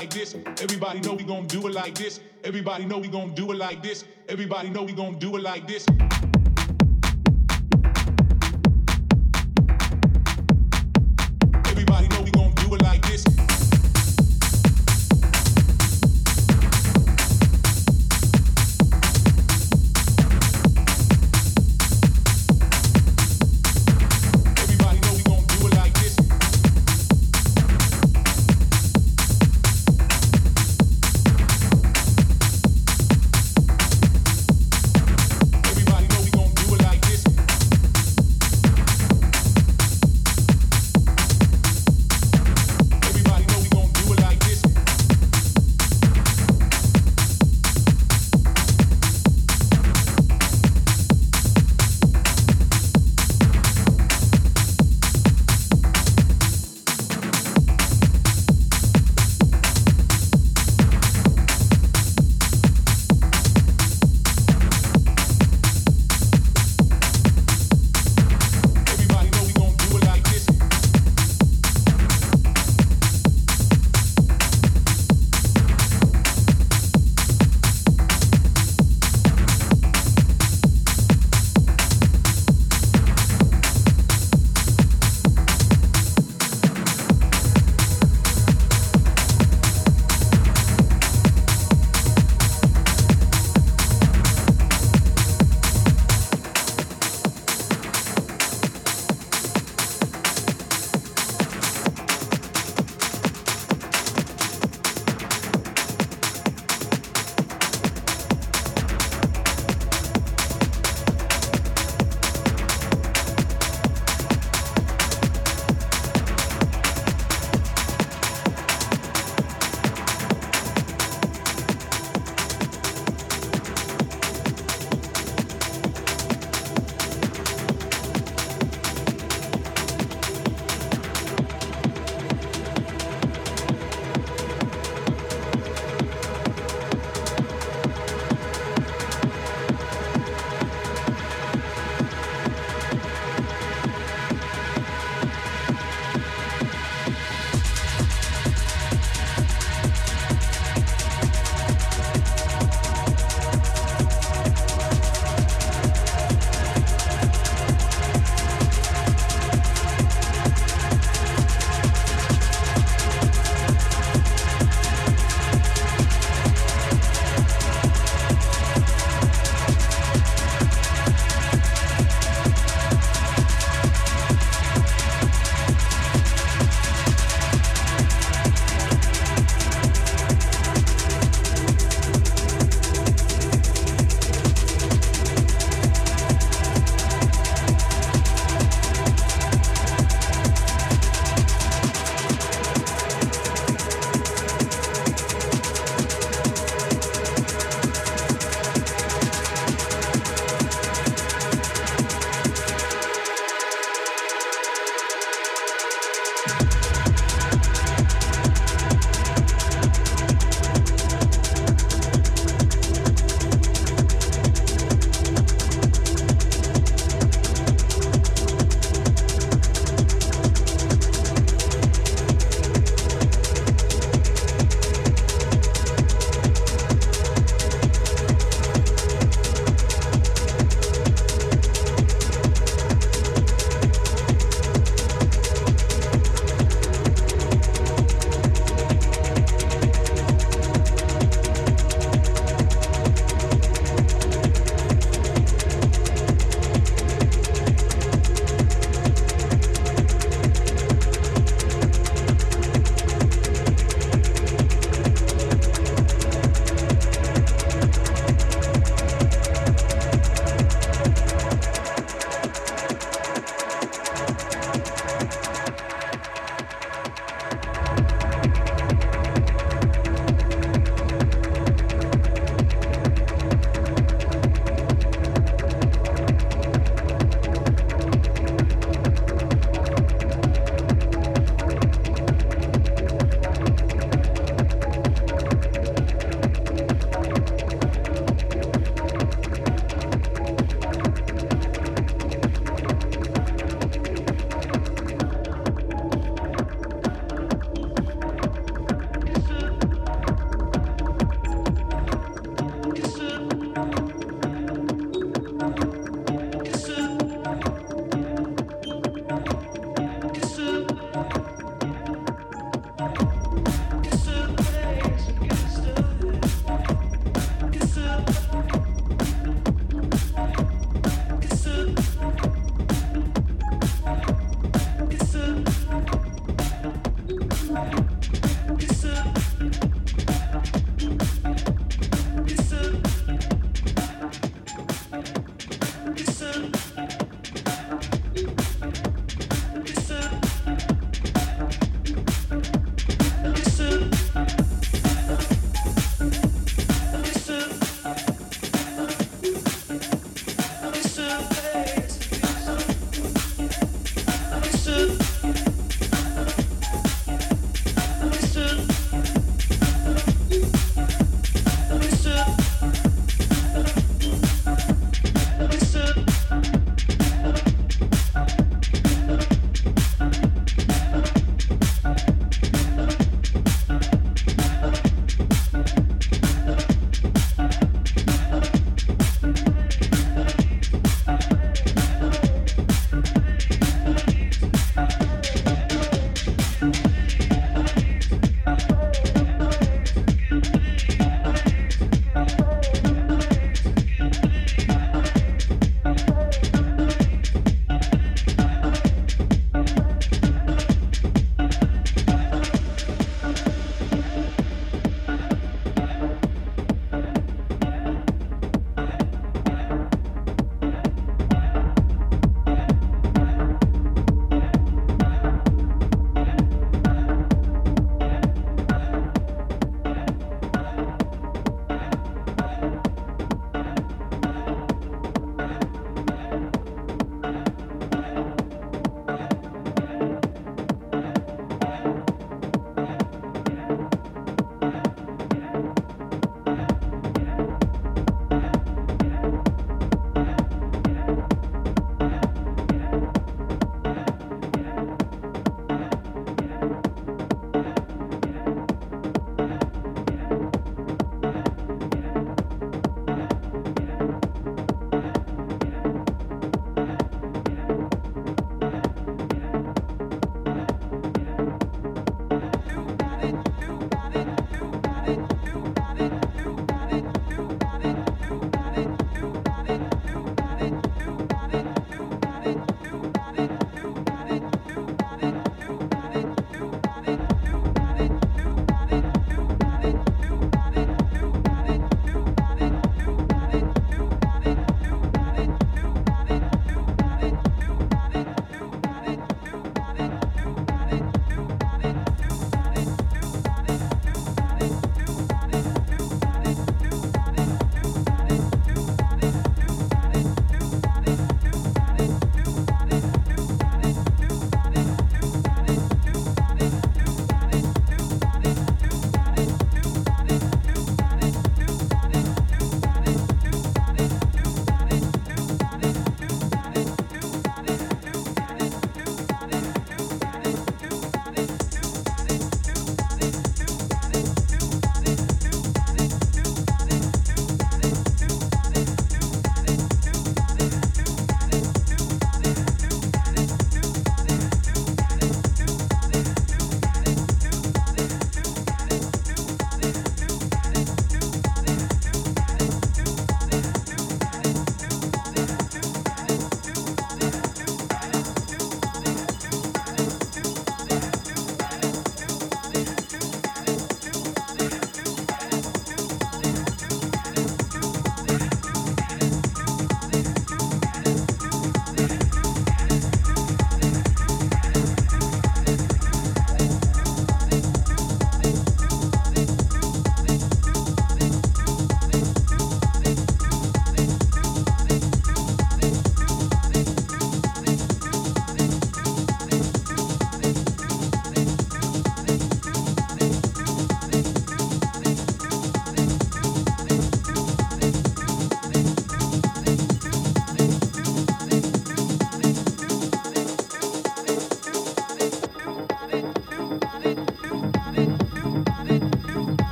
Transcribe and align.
like 0.00 0.08
this. 0.14 0.34
Everybody 0.62 1.00
know 1.00 1.12
we 1.12 1.24
gon' 1.24 1.46
do 1.46 1.66
it 1.66 1.74
like 1.74 1.94
this. 1.94 2.20
Everybody 2.42 2.86
know 2.86 2.96
we 2.96 3.08
gon' 3.08 3.34
do 3.34 3.52
it 3.52 3.56
like 3.56 3.82
this. 3.82 4.06
Everybody 4.30 4.70
know 4.70 4.82
we 4.82 4.92
gon' 4.92 5.18
do 5.18 5.36
it 5.36 5.42
like 5.42 5.68
this. 5.68 5.84